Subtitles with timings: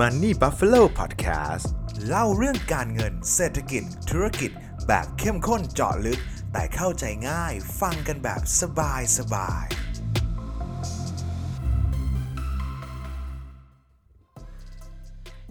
[0.00, 1.66] Money Buffalo Podcast
[2.06, 4.50] เล่าเรื่องการเงินเศรษฐกิจ ธุรกิจ
[4.86, 6.20] แบบเข้มข้นเจาะลึก
[6.52, 9.66] แต่เข้าใจง่ายฟังกันแบบสบายสบาย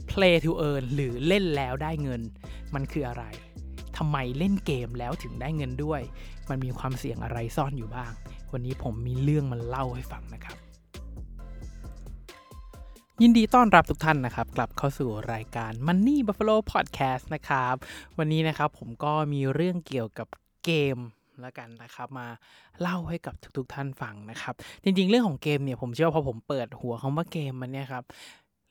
[0.09, 2.21] play to earn หรือเล่นแล้วได้เงิน
[2.73, 3.23] มันคืออะไร
[3.97, 6.01] ทำไมเล่นเกมแล้วถึงได้เงินด้วย
[6.49, 8.11] มันมีความเสี่ยงอะไรซ่อนอยู่บ้าง
[8.51, 10.57] วันนี้ผมมีเรื่องมาเล่าให้ฟังนะครับ
[13.23, 17.75] ยินดีต้อนรับทุกท่านนะครับ กลับเข้าสู่รายการ Money Buffalo Podcast นะครับ
[18.17, 20.27] วันนี้นะครับผมก็มีเรื่องเกี่ยวกับ
[20.65, 20.97] เกม
[21.41, 22.27] แล้วกันนะครับมา
[22.81, 28.03] เล่าให้กับทุกๆทท่านฟังนะครับ จริงๆ เรื่องของเกมเนี่ยผมเชื่อว่าพอผมเปิดหัวคำว่าเกมมันเนี่ยครับ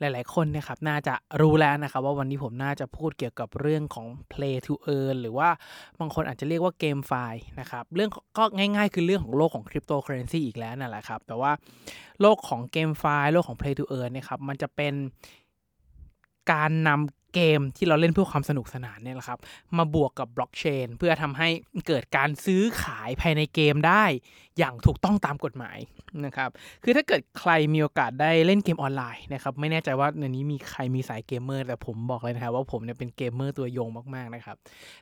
[0.01, 5.49] หลาย ๆ คนนะครับน่าจะรู้แล้วนะครับว่าวันนี้ผมน่าจะพูดเกี่ยวกับเรื่องของ play to earn หรือว่า
[6.01, 11.53] บางคนอาจจะเรียกว่าเกมไฟล์นะครับเรื่องก็ง่ายๆ คือเรื่องของโลกของคริปโตเคอเรนซีอีกแล้วนั่นแหละครับ แต่ว่า
[12.21, 14.95] โลกของ GameFi โลกของ play to earn เนี่ยครับมันจะเป็น
[16.53, 19.39] การนำ เกมที่เราเล่นเพื่อความสนุกสนานเนี่ยแหละครับ
[19.79, 21.49] มาบวกกับบล็อกเชนเพื่อทำให้
[21.87, 24.05] เกิดการซื้อขายภายในเกมได้
[24.59, 25.79] อย่างถูกต้องตามกฎหมาย
[26.25, 26.51] นะครับ
[26.85, 34.57] คือถ้าเกิดใครมีโอกาสได้เล่นเกมออนไลน์นะครับ ไม่แน่ใจว่าในนี้มีใครมีสายเกมเมอร์ แต่ผมบอกเลยนะครับว่าผมเนี่ยเป็นเกมเมอร์ตัวยงมากๆนะครับ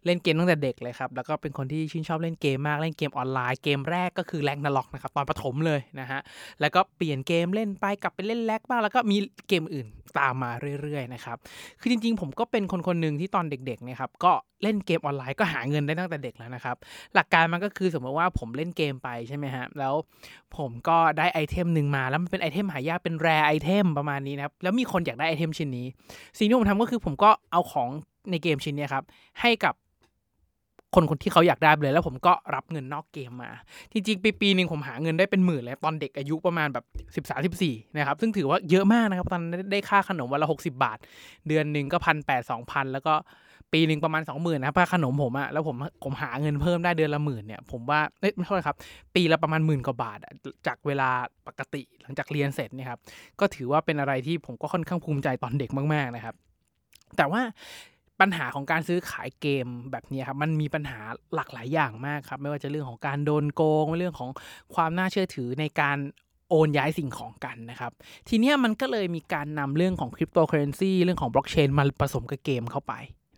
[0.04, 6.20] เล่นเกมตั้งแต่เด็กเลยครับ แล้วก็เป็นคนที่ชื่นชอบเล่นเกมมาก เล่นเกมออนไลน์ เกมแรกก็คือ Ragnarok นะครับตอนประถมเลยนะฮะ
[6.60, 9.16] แล้วก็เปลี่ยนเกมเล่นไปกลับไปเล่น Rag บ้าง แล้วก็มี
[9.48, 10.50] เกมอื่น ตามมา
[10.82, 11.36] เรื่อยๆนะครับ
[11.80, 16.76] คือจริงๆ ผมก็เป็นคนคนหนึ่งที่ตอนเด็กๆนะครับก็เล่นเกมออนไลน์ก็หาเงินได้ตั้งแต่เด็กแล้วนะครับ
[17.14, 19.94] หลักการมันก็คือสมมติว่าผมเล่นเกมไปใช่ไหมฮะแล้ว
[20.56, 25.86] ผมก็ได้ไอเทมหนึ่งมาแล้วมันเป็นไอเทมหายากเป็น rare item ประมาณนี้นะครับแล้วมีคนอยากได้ไอเทมชิ้นนี้
[26.38, 27.88] สิ่งที่ผมทำก็คือผมก็เอาของ
[28.30, 29.04] ในเกมชิ้นนี้ครับ
[29.40, 29.74] ให้กับ
[30.94, 33.50] คนคนที่เขาอยากได้เลย แล้วผมก็รับเงินนอกเกมมา
[33.92, 36.84] จริงๆปีปีหนึ่งผมหาเงินได้เป็นหมื่นแล้วตอนเด็กอายุประมาณแบบ
[37.16, 39.42] สิบสามสิบสี่นะครับซึ่งถือว่าเยอะมากนะครับ ตอน
[39.72, 40.98] ได้ค่าขนมวันละหกสิบาท
[41.48, 43.14] เดือนหนึ่งก็พันแปดสองพันแล้วก็
[43.72, 48.76] ปีหนึ่งประมาณสองหมื่นนะครับค่าขนมผมอะแล้วผมผมหาเงินเพิ่มได้เดือนละหมื่นเนี่ยผมว่าเอ้ยไม่ใช่ครับ
[49.14, 50.18] ปีละประมาณหมื่นกว่าบาท
[50.66, 51.10] จากเวลา
[51.46, 52.98] ปกติหลังจากเรียนเสร็จเนี่ยครับ
[53.40, 56.34] ก็ถือว่าเป็นอะไรที่ผมก็ค่อนข้างภูมิใจตอนเด็กมากๆนะครับ
[57.16, 57.42] แต่ว่า
[58.24, 60.98] ปัญหาของการซื้อขายเกมแบบนี้ครับมันมีปัญหา
[61.34, 64.30] หลากหลายอย่างมากครับ ไม่ว่าจะเรื่องของการโดนโกงเรื่องของ
[64.74, 65.96] ความน่าเชื่อถือในการ
[66.50, 67.92] โอนย้ายสิ่งของกันนะครับ
[68.28, 72.92] ทีนี้มันก็เลยมีการนำเรื่องของคริปโตเคอเรนซีเรื่องของบล็อกเชนมาผสมกับเกมเข้าไป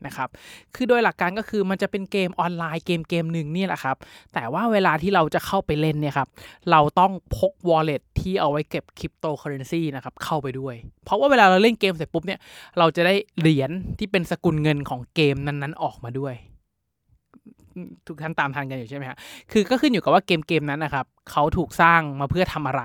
[0.06, 0.28] นะครับ
[0.74, 3.96] คือโดยหลักการก็คือมันจะเป็นเกมออนไลน์เกมเกมหนึ่งนี่แหละครับ
[4.34, 6.28] แต่ว่าเวลาที่เราจะเข้าไปเล่นเนี่ยครับ
[6.70, 10.74] เราต้องพก wallet ที่เอาไว้เก็บคริปโตเคอเรนซีนะครับเข้าไปด้วย
[11.04, 12.40] เพราะว่าเวลาเราเล่นเกมเสร็จปุ๊บเนี่ย
[12.78, 16.36] เราจะได้เหรียญที่เป็นสกุลเงินของเกมนั้นๆออกมาด้วย
[18.06, 19.18] ทุกท่านตามทันกันอยู่ใช่ไหมฮะ
[19.52, 22.82] คือก็ขึ้นอยู่กับว่าเกมเกมนั้นนะครับเขาถูกสร้างมาเพื่อทำอะไร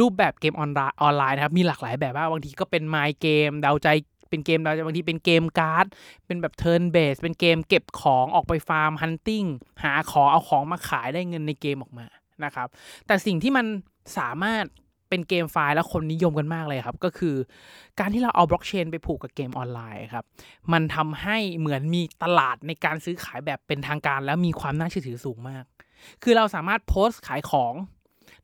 [0.00, 0.66] รูปแบบเกมออ
[1.12, 3.88] นไลน์นะครับมีหลากหลายแบบว่าบางทีก็เป็น mind game เดาใจ
[4.30, 5.86] เป็นเกมเราจะบางทีเป็นเกมการ์ด
[6.26, 9.44] เป็นแบบ turn-based เป็นเกมเก็บของออกไปฟาร์ม hunting
[9.84, 12.06] หาของเอาของมาขายได้เงินในเกมออกมา
[12.44, 12.68] นะครับ
[13.06, 13.66] แต่สิ่งที่มัน
[14.18, 14.64] สามารถ
[15.08, 17.34] เป็นเกมไฟล์แล้วคนนิยมกันมากเลยครับ ก็คือ
[18.00, 20.24] การที่เราเอาบล็อกเชนไปผูกกับเกมออนไลน์ครับ
[20.72, 25.64] มันทำให้เหมือนมีตลาดในการซื้อขายแบบเป็นทางการ แล้วมีความน่าเชื่อถือสูงมาก
[26.22, 27.72] คือเราสามารถโพสต์ขายของ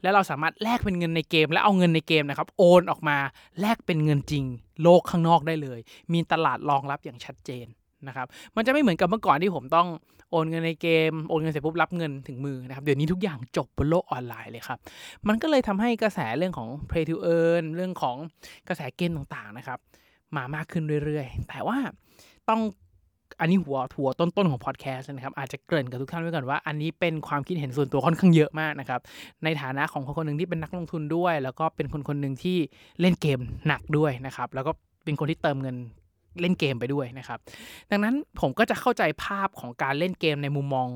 [0.05, 3.17] แล้วเราสามารถแลกเป็นเงินในเกม และเอาเงินในเกมนะครับ โอนออกมา
[3.61, 4.45] แลกเป็นเงินจริง
[4.83, 5.79] โลกข้างนอกได้เลย
[6.13, 7.67] มีตลาดรองรับอย่างชัดเจน
[8.09, 8.27] นะครับ
[8.57, 9.89] มันจะไม่เหมือนกับเมื่อก่อนที่ผมต้อง
[10.31, 14.79] โอนเงินในเกม โอนเงินเสร็จปุ๊บรับเงินถึงมือนะครับ เดี๋ยวนี้ทุกอย่างจบบนโลกออนไลน์เลยครับ
[15.29, 18.17] มันก็เลยทำให้กระแสเรื่องของ play to earn เรื่องของ
[18.69, 19.79] กระแสเกมต่างๆนะครับ
[20.37, 21.79] มามากขึ้นเรื่อยๆ แต่ว่า
[22.49, 22.61] ต้อง
[23.41, 29.01] อันนี้หัวหัวต้นๆของพอดแคสต์นะครับอาจจะเกริ่นกับทุกท่านไว้ก่อนว่าอันนี้เป็นความคิดเห็นส่วนตัวค่อนข้างเยอะมากนะครับ
[29.45, 32.59] ในฐานะของคนคนหนึ่งที่เป็นนักลงทุนด้วย แล้วก็เป็นคนคนหนึ่งที่
[33.01, 34.73] เล่นเกมหนักด้วยนะครับแล้วก็
[35.05, 35.77] เป็นคนที่เติมเงิน
[36.41, 37.39] เล่นเกมไปด้วยนะครับ
[37.91, 40.89] ดังนั้นผมก็จะเข้าใจภาพของการเล่นเกมในมุมมอง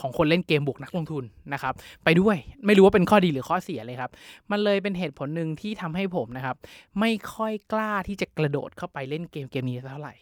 [0.00, 1.74] ของคนเล่นเกมบวกนักลงทุนนะครับ
[2.04, 2.36] ไปด้วย
[2.66, 4.10] ไม่รู้ว่าเป็นข้อดีหรือข้อเสียเลยครับ
[4.50, 6.56] มันเลยเป็นเหตุผลหนึ่งที่ทำให้ผมนะครับ
[7.00, 10.14] ไม่ค่อยกล้าที่จะกระโดดเข้าไปเล่นเกมเกมนี้เท่าไหร่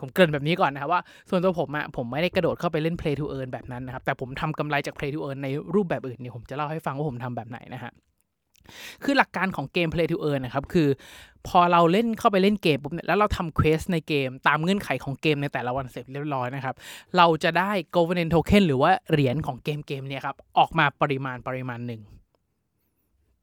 [0.00, 1.00] ผมเกริ่นแบบนี้ก่อนนะครับว่า
[1.30, 7.92] ส่วนตัวผมอะผมไม่ได้กระโดดเข้าไปเล่น play to earn แบบนั้นนะครับแต่ผมทำกำไรจาก play to earn ในรูปแบบอื่นเนี่ยผมจะเล่าให้ฟังว่าผมทำแบบไหนนะฮะ
[9.04, 10.88] คือหลักการของเกม play to earn นะครับคือ
[11.48, 16.74] พอเราเล่นเข้าไปเล่นเกมปุ๊บเนี่ยแล้วเราทำเควสในเกม ตามเงื่อนไขของเกมในแต่ละวันเสร็จเรียบร้อยนะครับ
[17.16, 22.02] เราจะได้ governance token หรือว่าเหรียญของเกมเกมเนี่ยครับออกมาปริมาณปริมาณหนึ่ง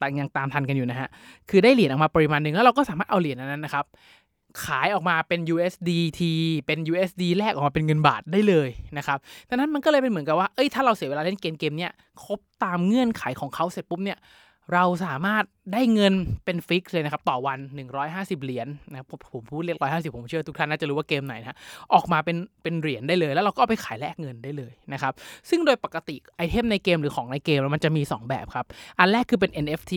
[0.02, 1.10] ต่ยังตามทันกันอยู่นะฮะ
[1.50, 3.86] คือได้เหรียญออกมาปริมาณหนึ่งแล้วเราก็สามารถเอาเหรียญนั้นนะครับ
[4.64, 6.22] ขายออกมาเป็น USDT
[6.66, 9.18] เป็น USD แลกออกมาเป็นเงินบาทได้เลยนะครับ
[9.50, 11.92] ดังนั้นมันก็เลยเป็นเหมือนกับว่า เอ้ย ถ้าเราเสียเวลาเล่นเกมเกมเนี้ย
[12.24, 14.20] ครบตามเงื่อนไขของเขาเสร็จปุ๊บเนี่ย
[14.74, 15.44] เราสามารถ
[15.74, 16.14] ได้เงิน
[16.46, 17.60] เป็นฟิกเลยนะครับ ต่อวัน
[18.02, 21.58] 150 เหรียญนะผมผมพูดเรียก150 ผมเชื่อทุกท่านน่าจะรู้ว่าเกมไหนนะ
[21.94, 25.14] ออกมาเป็นเป็นเหรียญได้เลย แล้วเราก็เอาไปขายแลกเงินได้เลยนะครับ
[25.50, 28.66] ซึ่งโดยปกติไอเทมในเกมหรือของในเกมมันจะมี 2 แบบครับ
[29.00, 29.94] อันแรกคือเป็น NFT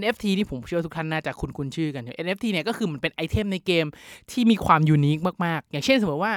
[0.00, 3.86] NFT นี่ผมเชื่อทุกท่านน่าจะคุ้นคุ้นชื่อกันอยู่ NFT เนี่ยก็คือมันเป็นไอเทมในเกม
[4.30, 6.34] ที่มีความ unique มากๆ อย่างเช่นสมมติว่า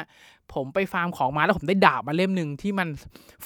[0.54, 2.88] ผมไปฟาร์มของมาแล้วผมได้ดาบมาเล่มหนึ่งที่มัน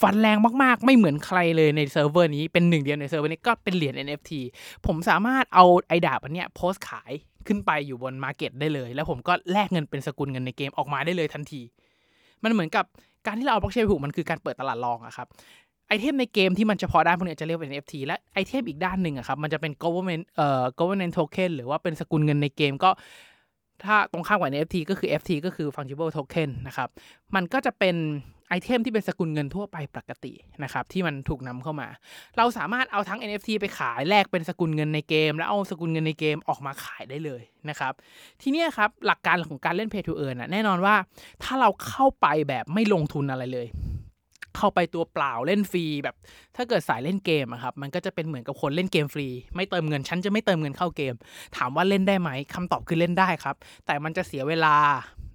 [0.00, 4.32] ฟันแรงมากๆ ไม่เหมือนใครเลยในเซิร์ฟเวอร์นี้เป็นหนึ่งเดียวในเซิร์ฟเวอร์นี้ก็เป็นเหรียญ NFT
[4.86, 7.12] ผมสามารถเอาไอดาบอันเนี้ยโพสต์ขาย
[7.46, 11.62] ขึ้นไปอยู่บน market ได้เลย แล้วผมก็แลกเงินเป็นสกุลเงินในเกมออกมาได้เลยทันที
[12.44, 12.84] มันเหมือนกับ
[13.26, 15.28] การที่เราเอาบล็อกเชนผูกมันคือการเปิดตลาดรองอะครับ
[15.88, 22.90] ไอเทมในเกมที่มันเฉพาะด้านพวกนี้จะเรียกเป็น NFT และไอเทมอีกด้านหนึ่งอะครับมันจะเป็น government เอ่อ government token หรือว่าเป็นสกุลเงินในเกมก็
[23.84, 26.88] ถ้าตรงข้ามกับ NFT ก็คือ FT ก็คือ fungible token นะครับ
[27.34, 27.96] มันก็จะเป็น
[28.48, 31.88] ไอเทมที่เป็นสกุลเงินทั่วไปปกตินะครับที่มันถูกนำเข้ามา
[32.36, 37.92] เราสามารถเอาทั้ง NFT ไปขายแลกเป็นสกุลเงินในเกม แล้วเอาสกุลเงินในเกมออกมาขายได้เลยนะครับ
[38.42, 40.96] ทีนี้ครับหลักการของการเล่น Pay to Earn นะแน่นอนว่า
[41.42, 43.66] ถ้าเราเข้าไปแบบไม่ลงทุนอะไรเลย
[44.58, 46.16] เข้าไปตัวเปล่าเล่นฟรีแบบ
[46.56, 51.14] ถ้าเกิดสายเล่นเกมอะครับมันก็จะเป็นเหมือนกับคนเล่นเกมฟรี ไม่เติมเงินฉันจะไม่เติมเงินเข้าเกม
[51.56, 53.56] ถามว่าเล่นได้ไหมคำตอบคือเล่นได้ครับ
[53.86, 54.76] แต่มันจะเสียเวลา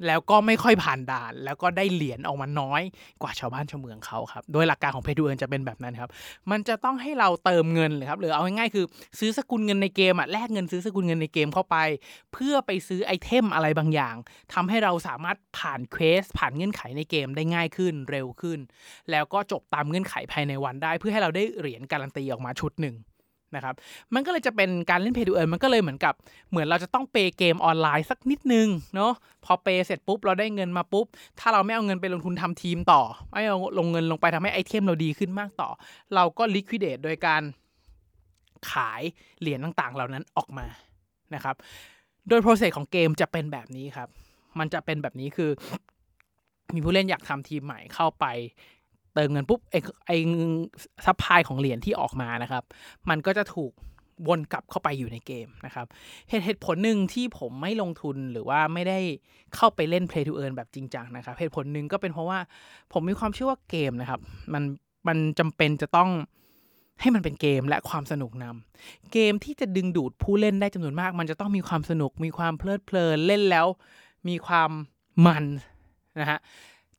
[0.07, 2.81] แล้วก็ไม่ค่อยผ่านด่าน แล้วก็ได้เหรียญออกมาน้อย
[3.21, 6.09] กว่าชาวบ้านชาวเมืองเขาครับ โดยหลักการของ Pay to Earn จะเป็นแบบนั้นครับ
[6.51, 8.85] มันจะต้องให้เราเติมเงินเลยครับ หรือเอาง่ายๆคือ
[9.19, 11.77] ซื้อสกุลเงินในเกมอะแลกเงินซื้อสกุลเงินในเกมเข้าไป
[12.33, 14.15] เพื่อไปซื้อไอเทมอะไรบางอย่าง
[14.53, 18.59] ทำให้เราสามารถผ่าน quest ผ่านเงื่อนไขในเกมได้ง่ายขึ้นเร็วขึ้น
[19.11, 22.95] แล้วก็จบตามเงื่อนไขภายในวันได้ เพื่อให้เราได้เหรียญการันตีออกมาชุดหนึ่ง
[23.55, 23.75] นะครับ
[24.13, 26.13] มันก็เลยจะเป็นการเล่น Pay to Earn มันก็เลยเหมือนกับ
[26.49, 29.13] เหมือนเราจะต้องเปย์เกมออนไลน์สักนิดนึงเนาะ
[29.45, 31.05] พอเปย์เสร็จปุ๊บเราได้เงินมาปุ๊บ
[31.39, 35.69] ถ้าเราไม่เอาเงินไปลงทุนทำทีมต่อ ไม่เอาลงเงินลงไปทำให้ไอเทมเราดีขึ้นมากต่อ
[36.15, 37.41] เราก็ liquidate โดยการ
[38.71, 39.01] ขาย
[39.39, 40.67] เหรียญต่างๆ เหล่านั้นออกมา
[41.35, 41.55] นะครับ
[42.29, 44.09] โดย process ของเกมจะเป็นแบบนี้ครับ
[44.59, 45.49] มันจะเป็นแบบนี้คือ
[46.73, 48.25] มีผู้เล่นอยากทำทีมใหม่เข้าไป
[49.15, 49.75] เติมเงินปุ๊บไอ
[50.05, 50.11] ไอ
[51.05, 52.63] supply ของเหรียญที่ออกมานะครับ
[53.09, 53.71] มันก็จะถูก
[54.27, 55.87] วนกลับเข้าไปอยู่ในเกมนะครับ
[56.29, 58.99] เหตุเหตุผลหนึ่งที่ผมไม่ลงทุนหรือว่าไม่ได้
[59.55, 62.39] เข้าไปเล่น Play to Earn แบบจริงจังนะครับ เหตุผลหนึ่งก็เป็นเพราะว่า
[62.93, 64.19] ผมมีความเชื่อว่าเกมนะครับ
[64.53, 64.63] มัน
[65.07, 66.09] มันจำเป็นจะต้อง
[67.01, 73.67] ให้มันเป็นเกมและความสนุกนำเกมที่จะดึงดูดผู้เล่นได้จำนวนมาก มันจะต้องมีความสนุกมีความเพลิดเพลินเล่นแล้ว
[74.27, 74.69] มีความ
[75.25, 75.45] มัน
[76.19, 76.39] นะฮะ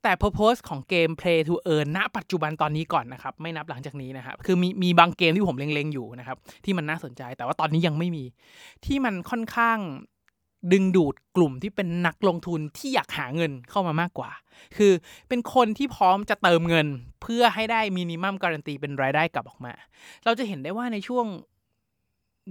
[0.03, 8.23] แต่ purpose ของเกม play to earn ณ ปัจจุบันตอนนี้ก่อนนะครับ ไม่นับหลังจากนี้นะครับ คือมีมีบางเกมที่ผมเล็งๆอยู่นะครับ ที่มันน่าสนใจ แต่ว่าตอนนี้ยังไม่มี
[8.85, 9.79] ที่มันค่อนข้าง
[10.73, 14.31] ดึงดูดกลุ่มที่เป็นนักลงทุนที่อยากหาเงินเข้ามามากกว่า
[14.77, 14.93] คือ
[15.29, 16.87] เป็นคนที่พร้อมจะเติมเงิน
[17.21, 19.73] เพื่อให้ได้มินิมัมการันตีเป็นรายได้กลับออกมา
[20.25, 21.25] เราจะเห็นได้ว่าในช่วง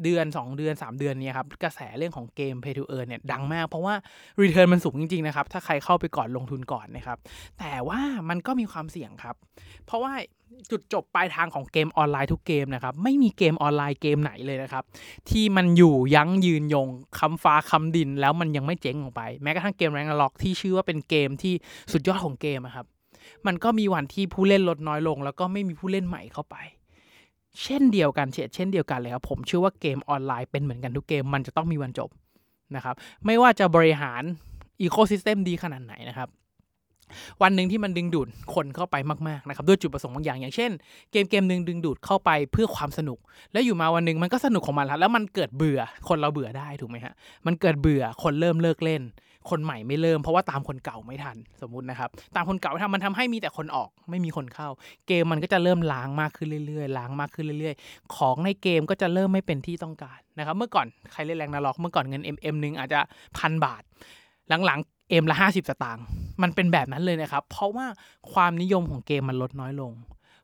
[0.02, 3.94] เดือน 2 เดือน 3 เดือนนี้ครับ กระแสเรื่องของเกม Pay to Earn เนี่ยดังมากเพราะว่า
[4.42, 7.18] Return มันสูงจริง ๆ นะครับ ถ้าใครเข้าไปก่อนลงทุนก่อนนะครับ
[7.58, 9.36] แต่ว่ามันก็มีความเสี่ยงครับ
[9.86, 10.12] เพราะว่า
[10.70, 14.84] จุดจบปลายทางของเกมออนไลน์ทุกเกมนะครับ ไม่มีเกมออนไลน์เกมไหนเลยนะครับ
[15.30, 21.54] ที่มันอยู่ยั้งยืนยงคำฟ้าคำดินแล้วมันยังไม่เจ๊งลงไป แม้กระทั่งเกมแรงล็อกที่ชื่อว่าเป็นเกมที่
[21.92, 22.86] สุดยอดของเกมครับ
[23.46, 26.56] มันก็มีวันที่ผู้เล่นลดน้อยลง แล้วก็ไม่มีผู้เล่นใหม่เข้าไป
[27.62, 32.10] เช่นเดียวกันเฉดเช่นเดียวกันเลยครับผมเชื่อว่าเกมออนไลน์เป็นเหมือนกันทุกเกมมันจะต้องมีวันจบ
[32.76, 32.94] นะครับ
[33.26, 34.22] ไม่ว่าจะบริหาร
[34.80, 36.28] อีโคซิสเต็มดีขนาดไหนนะครับ
[37.42, 38.96] วันหนึ่งที่มันดึงดูดคนเข้าไป
[39.28, 40.70] มากๆนะครับ ด้วยจุดประสงค์บางอย่าง อย่างเช่น
[41.12, 43.18] เกมเกมหนึ่งดึงดูดเข้าไปเพื่อความสนุก
[43.52, 47.14] แล้วอยู่มาวันหนึ่งมันก็สนุกของมันแล้วแล้วมันเกิดเบื่อคนเราเบื่อได้ถูกไหมฮะ
[47.46, 49.02] มันเกิดเบื่อคนเริ่มเลิกเล่น
[49.50, 54.68] คนใหม่ไม่เริ่มเพราะว่าตามคนเก่าไม่ทันสมมุตินะครับ ตามคนเก่าไม่ทันมันทำให้มีแต่คนออก ไม่มีคนเข้า
[55.06, 63.00] เกมมันก็จะเริ่มล้างมากขึ้นเรื่อยๆล้างมากขึ้นเรื่อยๆ ของในเกมก็จะเริ่มไม่เป็นที่ต้องการนะครับ เมื่อก่อนใครเล่นแรงนาล็อกเมื่อก่อนเงิน MM หนึ่งอาจจะ
[63.38, 63.82] พันบาท
[64.48, 66.04] หลังๆเอ็มละห้าสิบสตางค์
[66.42, 67.86] มันเป็นแบบนั้นเลยนะครับ เพราะว่า
[68.32, 69.92] ความนิยมของเกมมันลดน้อยลง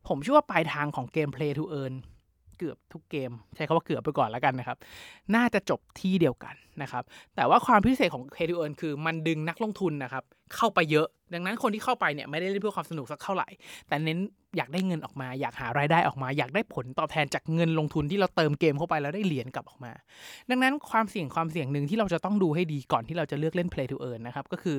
[0.09, 1.95] ผมเชื่อว่าปลายทางของเกม Play to Earn
[2.59, 4.79] เกือบทุกเกม ใช้คาว่าเกือบไปก่อนแล้วกันนะครับ
[5.35, 7.05] น่าจะจบที่เดียวกันนะครับ
[7.37, 10.25] แต่ว่าความพิเศษของ Play to Earn คือมันดึงนักลงทุนนะครับ
[10.57, 13.49] เข้าไปเยอะ ดังนั้นคนที่เข้าไปเนี่ยไม่ได้เล่นเพื่อความสนุกสักเท่าไหร่
[13.88, 14.19] แต่เน้น
[14.57, 19.93] อยากได้เงินออกมา อยากหารายได้ออกมา อยากได้ผลตอบแทนจากเงินลงทุนที่เราเติมเกมเข้าไปแล้วได้เหรียญกลับออกมา
[20.50, 24.78] ดังนั้นความเสี่ยงความเสี่ยงหนึ่งที่เราจะต้องดูให้ดีก่อนที่เราจะเลือกเล่น Play to Earn นะครับก็คือ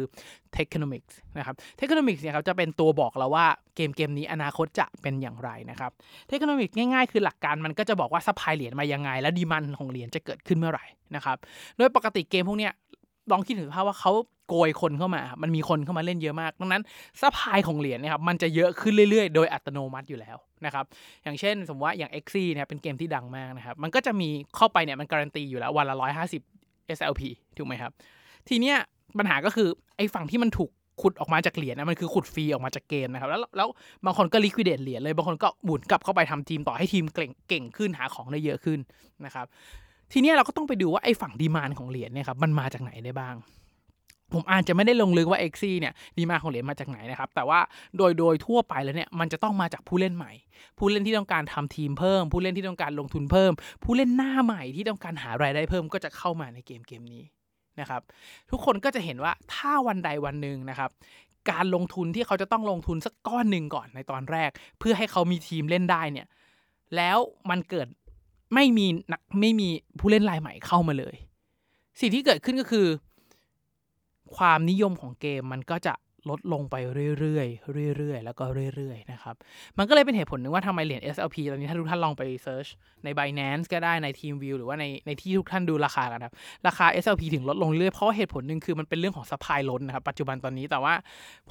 [0.55, 3.45] Techonomics นะครับ Techonomics เนี่ยครับจะเป็นตัวบอกเราว่า
[3.75, 5.91] เกมเกมนี้อนาคตจะเป็นอย่างไรนะครับ
[6.29, 10.85] Tokenomics ง่ายๆ คือหลักการมันก็จะบอกว่า supply เหรียญมายังไง และ demand ของเหรียญจะเกิดขึ้นเมื่อไหร่
[11.15, 11.37] นะครับ
[11.77, 12.73] โดยปกติเกมพวกเนี้ย
[13.31, 14.11] ลองคิดถึงภาพว่าเขา
[14.49, 16.83] โกยคนเข้ามา มันมีคนเข้ามาเล่นเยอะมาก ดังนั้น
[17.21, 20.85] supply ของเหรียญนะครับมันจะเยอะขึ้นเรื่อยๆ โดยอัตโนมัติอยู่แล้วนะครับ
[21.23, 25.95] อย่างเช่น สมมติว่าอย่าง x ีเนี่ยเป็นเกมที่ดังมากนะครับ มันก็จะมีเข้าไปเนี่ยมันการันตีอยู่แล้ววันละ
[26.45, 27.21] 150 SLP
[27.57, 27.91] ถูกไหมครับ
[28.49, 28.77] ทีเนี้ย
[29.17, 30.69] ปัญหาก็คือไอ้ฝั่งที่มันถูก
[31.01, 33.67] ขุดออกมาจากเหรียญนะมันคือขุดฟรีออกมาจากเกมนะครับแล้วแล้ว
[34.05, 38.79] บางคนก็ลิควิดเดตเหรียญเลยบางคนก็หมุนกลับเข้าไปทำทีมต่อให้ทีมเก่งเก่งขึ้นหาของได้เยอะขึ้น
[39.25, 39.45] นะครับ
[40.13, 43.35] ทีนี้เราก็ต้องไปดูว่าไอ้ฝั่งดีมานของเหรียญเนี่ยครับมันมาจากไหนได้บ้าง
[44.33, 47.59] ผมอาจจะไม่ได้ลงลึกว่า x ีเนี่ยดีมาของเหรียญมาจากไหนนะครับ แต่ว่า
[47.97, 50.31] โดยโดยทั่วไปแล้วเนี่ยมันจะต้องมาจากผู้เล่นใหม่
[50.77, 53.51] ผู้เล่นที่ต้องการทำทีมเพิ่ม ผู้เล่นที่ต้องการลงทุนเพิ่ม
[53.83, 57.21] ผู้เล่นหน้าใหม่ที่ต้องการหารายได้เพิ่มก็จะเข้ามาในเกมเกมนี้
[57.79, 58.01] นะครับ
[58.51, 60.89] ทุกคนก็จะเห็นว่าถ้าวันใดวันหนึ่งนะครับ
[61.51, 66.27] การลงทุนที่เขาจะต้องลงทุนสักก้อนหนึ่งก่อนในตอนแรก เพื่อให้เขามีทีมเล่นได้เนี่ย
[66.95, 67.17] แล้ว
[67.49, 67.87] มันเกิด
[68.53, 69.69] ไม่มีนักไม่มี
[69.99, 71.15] ผู้เล่นรายใหม่เข้ามาเลย
[71.99, 72.87] สิ่งที่เกิดขึ้นก็คือ
[74.37, 75.93] ความนิยมของเกมมันก็จะ
[76.29, 76.75] ลดลงไป
[77.19, 78.43] เรื่อยๆ เรื่อยๆ แล้วก็
[78.75, 79.35] เรื่อยๆ นะครับ
[79.77, 82.67] มันก็เลยเป็นเหตุผลหนึ่งว่าทำไมเหรียญ SLP ตอนนี้ถ้าทุกท่านลองไปเซิร์ช
[83.03, 86.33] ใน Binance ก็ได้ใน TradingView หรือว่าในในที่ทุกท่านดูราคากันครับ
[86.67, 90.93] ราคา SLP ถึงลดลงเรื่อยเพราะเหตุผลหนึ่งคือมันเป็นเรื่องของ supply ล้นนะครับ ปัจจุบันตอนนี้แต่ว่า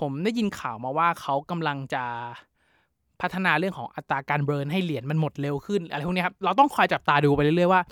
[0.01, 2.05] ผมได้ยินข่าวมาว่าเขากำลังจะ
[3.21, 7.83] พัฒนาเรื่องของอัตราการ burn ให้เหรียญมันหมดเร็วขึ้นอะไรพวกนี้ครับ เราต้องคอยจับตาดูไปเรื่อยๆว่า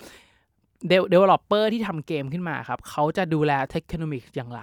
[0.87, 4.61] developer ที่ทำเกมขึ้นมาครับ เขาจะดูแล tokenomics อย่างไร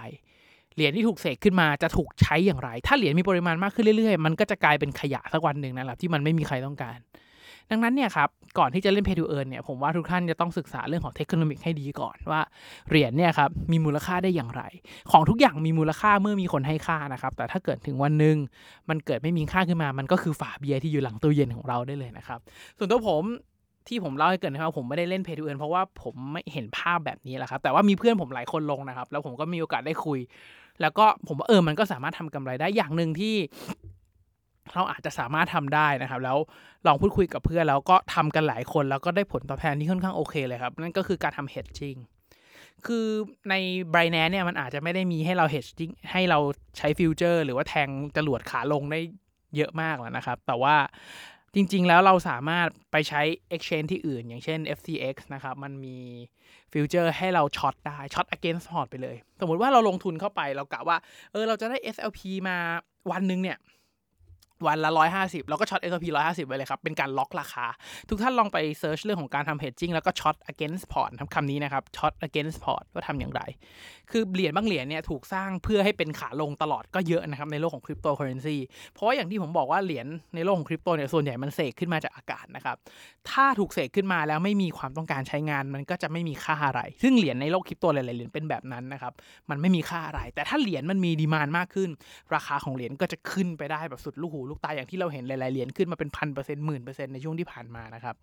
[0.75, 6.99] เหรียญที่ถูกเสกขึ้นมาจะถูกใช้อย่างไร ถ้าเหรียญมีปริมาณมากขึ้นเรื่อยๆ มันก็จะกลายเป็นขยะสักวันหนึ่งนะครับที่มันไม่มีใครต้องการ
[7.71, 8.29] ดังนั้นเนี่ยครับ
[8.59, 12.41] ก่อนที่จะเล่น Pay to Earn เนี่ย ผมว่าทุกท่านจะต้องศึกษาเรื่องของเทคโนมิกให้ดีก่อนว่า
[12.89, 14.63] เหรียญเนี่ยครับมีมูลค่าได้อย่างไร
[15.11, 18.37] ของทุกอย่างมีมูลค่าเมื่อมีคนให้ค่านะครับ แต่ถ้าเกิดถึงวันหนึ่ง
[18.89, 22.39] มันเกิดไม่มีค่าขึ้นมา มันก็คือฝาเบียร์ที่อยู่หลังตู้เย็นของเราได้เลยนะครับ
[22.77, 23.23] ส่วนตัวผม
[23.87, 30.19] ที่ผมเล่าให้เกิดนะครับผมไม่ได้เล่น Pay to Earn เพราะว่าผมไม่เห็นภาพแบบนี้แหละครับ แต่ว่ามีเพื่อนผมหลายคนลงนะครับ แล้วผมก็มีโอกาสได้คุย
[30.81, 33.35] แล้วก็ผมว่าเออมันก็สามารถทำกำไรได้อย่างหนึ่งที่
[34.73, 36.37] เราอาจจะสามารถทำได้นะครับ แล้ว
[36.87, 41.99] ลองพูดคุยกับเพื่อนแล้วก็ทำกันหลายคน แล้วก็ได้ผลตอบแทนที่ค่อนข้างโอเคเลยครับ นั่นก็คือการทำ hedging
[42.85, 43.07] คือ
[43.49, 43.55] ใน
[43.93, 46.39] Binance เนี่ยมันอาจจะไม่ได้มีให้เรา hedging ให้เรา
[46.77, 48.99] ใช้ future หรือว่าแทงจรวดขาลงได้
[49.55, 50.75] เยอะมากแล้วนะครับ แต่ว่า
[51.55, 53.21] จริง ๆ แล้วเราสามารถไปใช้
[53.55, 55.97] exchange ที่อื่น อย่างเช่น FTX นะครับ มันมี
[56.73, 60.97] future ให้เราช็อตได้ช็อต against พอร์ตไปเลย สมมติว่าเราลงทุนเข้าไปเรากะว่า
[61.31, 62.57] เออ เราจะได้ SLP มา
[63.11, 63.57] วันหนึ่งเนี่ย
[64.67, 67.65] วันละ 150 แล้วก็ short SLP 150 ไปเลยครับ เป็นการล็อกราคา
[68.09, 73.41] ทุกท่านลองไป search เรื่องของการทำ hedging แล้วก็ short against port ทำคำนี้นะครับช็อต against port ว่าทำอย่างไร
[74.11, 78.57] คือเหรียญบางเหรียญเนี่ยถูกสร้างเพื่อให้เป็นขาลงตลอดก็เยอะนะครับ ในโลกของคริปโตเคอเรนซี
[78.93, 82.75] เพราะว่าอย่างที่ผมบอกว่าเหรียญในโลกของคริปโตเนี่ยส่วนใหญ่มันเสกขึ้นมาจากอากาศนะครับ
[83.29, 89.13] ถ้าถูกเสกขึ้นมาแล้วไม่มีความต้องการใช้งานมันก็จะไม่มีค่าอะไร ซึ่งเหรียญในโลกคริปโตหลายๆเหรียญเป็นแบบนั้นนะครับ
[89.49, 91.89] มันไม่มีค่าอะไร แต่ถ้าเหรียญมันมี demand มากขึ้น
[92.33, 98.15] ราคาของเหรียญก็จะขึ้นไปได้แบบสุดลูกหูลูกตาอย่างที่เราเห็นหลายๆเหรียญขึ้นมาเป็นพันเปอร์เซ็นต์หมื่นเปอร์เซ็นต์ในช่วงที่ผ่านมานะครับ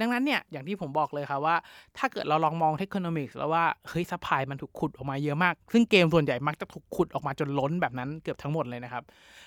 [0.00, 1.56] ดังนั้นเนี่ยอย่างที่ผมบอกเลยครับว่า
[1.98, 9.04] ถ้าเกิดเราลองมอง tokenomics แล้วว่าเฮ้ย supply มันถูกขุดออกมาเยอะมาก ซึ่งเกมส่วนใหญ่มักจะถูกขุดออกมาจนล้นแบบนั้นเกือบทั้งหมดเลยนะครับ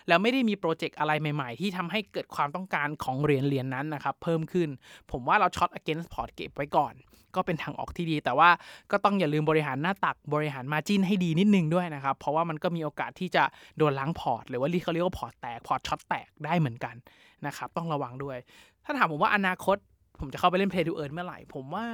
[0.08, 4.70] แล้วไม่ได้มีโปรเจกต์อะไรใหม่ๆ ที่ทำให้เกิดความต้องการของเหรียญเหรียญนั้นนะครับเพิ่มขึ้น
[5.12, 6.96] ผมว่าเราช็อต against port เก็บไว้ก่อน
[7.36, 8.50] ก็เป็นทางออกที่ดี แต่ว่า
[8.92, 13.44] ก็ต้องอย่าลืมบริหารหน้าตักบริหาร margin ให้ดีนิดนึงด้วยนะครับเพราะว่ามันก็มีโอกาสที่จะ
[13.78, 16.96] โดนล้างพอร์ตหรือว่าเขาเรียกว่าพอร์ตแตกพอร์ต short แตกได้เหมือนกัน
[17.46, 18.38] นะครับต้องระวังด้วย
[18.86, 19.78] ถ้าถามผมว่าอนาคต
[20.20, 21.86] ผมจะเข้าไปเล่น Play to Earn เมื่อไหร่ ผมว่า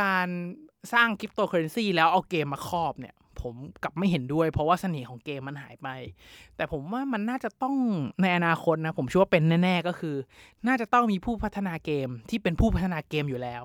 [0.00, 0.28] การ
[0.92, 5.88] สร้างคริปโตเคอเรนซีแล้วเอาเกมมาครอบเนี่ย ผมกลับไม่เห็นด้วย เพราะว่าเสน่ห์ของเกมมันหายไป
[6.56, 7.76] แต่ผมว่ามันน่าจะต้อง
[8.22, 10.16] ในอนาคตนะ ผมเชื่อว่าเป็นแน่ ๆ ก็คือ
[10.66, 13.62] น่าจะต้องมีผู้พัฒนาเกมที่เป็นผู้พัฒนาเกมอยู่แล้ว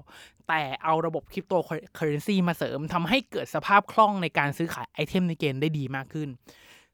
[0.48, 1.54] แต่เอาระบบคริปโต
[1.96, 6.30] เคอเรนซีมาเสริมทำให้เกิดสภาพคล่องในการซื้อขาย item ในเกมได้ดีมากขึ้น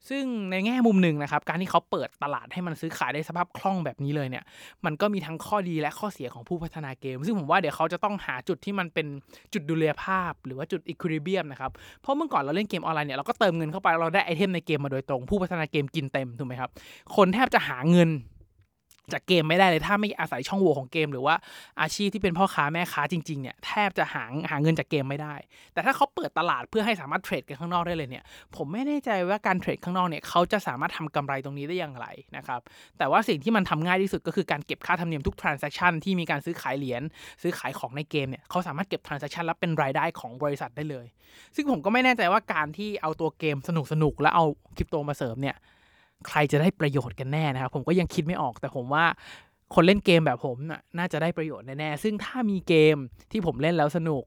[0.08, 4.44] ซึ่งในแง่มุมหนึ่งนะครับ การที่เขาเปิดตลาดให้มันซื้อขายได้สภาพคล่องแบบนี้เลยเนี่ย
[4.84, 9.06] มันก็มีทั้งข้อดีและข้อเสียของผู้พัฒนาเกม ซึ่งผมว่าเดี๋ยวเขาจะต้องหาจุดที่มันเป็น
[9.52, 16.70] จุดดุลยภาพ หรือว่าจุด equilibrium นะครับ เพราะเมื่อก่อนเราเล่นเกมออนไลน์เนี่ยเราก็เติมเงินเข้าไปเราได้ item ในเกมมาโดยตรง ผู้พัฒนาเกมกินเต็มถูกไหมครับ
[17.16, 18.10] คนแทบจะหาเงิน
[19.14, 21.34] จากเกมไม่ได้เลย ถ้าไม่อาศัยช่องโหว่ของเกม หรือว่า
[21.80, 25.34] อาชีพที่เป็นพ่อค้าแม่ค้าจริงๆเนี่ยแทบจะหาหาเงินจากเกมไม่ได้
[25.72, 28.24] แต่ถ้าเขาเปิดตลาดเพื่อให้สามารถเทรดกันข้างนอกได้เลยเนี่ย
[28.56, 32.60] ผมไม่แน่ใจว่าการเทรดข้างนอกเนี่ยเขาจะสามารถทำกำไรตรงนี้ได้อย่างไรนะครับ
[32.98, 37.02] แต่ว่าสิ่งที่มันทำง่ายที่สุดก็คือการเก็บค่าธรรมเนียมทุก transaction ที่มีการซื้อขายเหรียญ
[37.42, 41.06] ซื้อขายของในเกมเนี่ยเขาสามารถเก็บ transaction แล้วเป็นรายได้ของบริษัทได้เลย
[41.56, 43.70] ซึ่งผมก็ไม่แน่ใจว่าการที่เอาตัวเกมส
[44.02, 44.44] นุกๆแล้วเอา
[44.76, 45.56] คริปโตมาเสริมเนี่ย
[46.28, 49.04] ใครจะได้ประโยชน์กันแน่นะครับ ผมก็ยังคิดไม่ออกแต่ผมว่า
[49.74, 52.96] คนเล่นเกมแบบผมน่ะน่าจะได้ประโยชน์แน่ๆซึ่งถ้ามีเกม
[53.30, 54.24] ที่ผมเล่นแล้วสนุก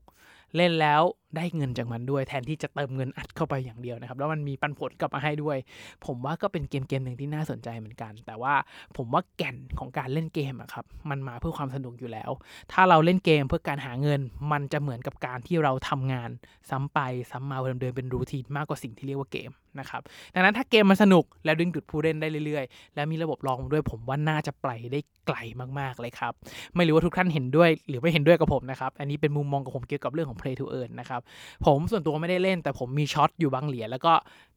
[0.58, 1.02] เล่นแล้ว
[1.36, 5.58] ได้เงินจากมันด้วย แทนที่จะเติมเงินอัดเข้าไปอย่างเดียวนะครับ แล้วมันมีปันผลกลับมาให้ด้วย
[6.06, 8.54] ผมว่าก็เป็นเกมเกมหนึ่งที่น่าสนใจเหมือนกัน แต่ว่า
[8.98, 12.32] ผมว่าแก่นของการเล่นเกมอะครับมันมาเพื่อความสนุกอยู่แล้ว
[12.72, 14.22] ถ้าเราเล่นเกมเพื่อการหาเงิน
[14.52, 16.30] มันจะเหมือนกับการที่เราทำงาน
[16.70, 17.00] ซ้ำไป
[17.32, 20.02] ซ้ำมาเดิมๆเป็นรูทีนมากกว่าสิ่งที่เรียกว่าเกมนะครับ
[20.34, 25.38] ดังนั้นถ้าเกมมันสนุกแล้วดึงดูดผู้เล่นได้เรื่อยๆ และมีระบบรองด้วยผมว่าน่าจะไปได้ไกล
[25.80, 26.34] มากๆเลยครับ
[26.76, 31.22] ไม่รู้ว่าทุกท่านเห็นด้วย หรือไม่เห็นด้วยกับผมนะครับ อันนี้เป็นมุมมองของผมเกี่ยวกับเรื่องของ play to earn นะครับ
[31.66, 34.14] ผมส่วนตัวไม่ได้เล่น แต่ผมมีช็อตอยู่บางเหรียญแล้วก็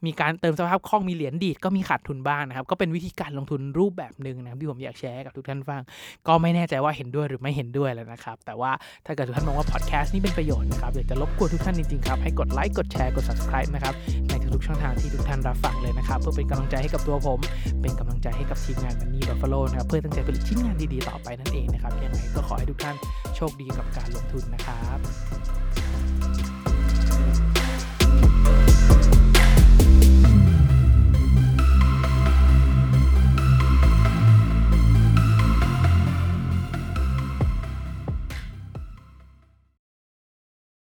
[0.06, 5.82] มีการเติมสภาพคล่องมีเหรียญดีดก็มีขาดทุนบ้างนะครับ ก็เป็นวิธีการลงทุนรูปแบบหนึ่งนะครับที่ผมอยากแชร์กับทุกท่านฟัง
[6.26, 8.72] ก็ไม่แน่ใจว่าเห็นด้วยหรือไม่เห็นด้วยแล้วนะครับ แต่ว่า
[9.06, 13.94] ถ้าเกิดทุกท่านมองว่าพอดแคสต์นี้เป็นประโยชน์นะครับอยากจะรบกวนทุกท่านจริงๆครับให้กดไลค์กดแชร์กด subscribe นะครับ
[14.28, 17.40] ในทุกๆช่องทางที่ทุกท่านรับฟังเลยนะครับเพื่อเป็นกำลังใจให้กับตัวผม
[17.80, 22.96] เป็นกำลังใจให้กับทีมงานมันนี่บัฟฟาโลนะครับเพื่อตั้งใจผลิตชิ้นงานดีๆต่อไปนั่นเองนะครับยังไงก็ขอให้ทุกท่าน
[23.36, 25.55] โชคดีกับการลงทุนนะครับ